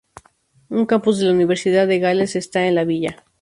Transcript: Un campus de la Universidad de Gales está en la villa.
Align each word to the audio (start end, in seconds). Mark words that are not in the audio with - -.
Un 0.69 0.87
campus 0.87 1.19
de 1.19 1.27
la 1.27 1.31
Universidad 1.33 1.87
de 1.87 1.99
Gales 1.99 2.35
está 2.35 2.65
en 2.65 2.73
la 2.73 2.85
villa. 2.85 3.23